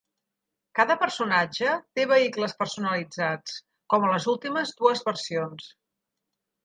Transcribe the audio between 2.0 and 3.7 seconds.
vehicles personalitzats,